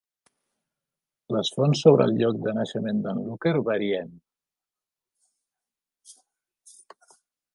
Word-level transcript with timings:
Les 1.35 1.51
fonts 1.57 1.81
sobre 1.85 2.07
el 2.11 2.15
lloc 2.21 2.39
de 2.45 2.53
naixement 2.59 3.03
d'en 3.03 3.21
Looker 3.27 3.53
varien. 3.69 4.17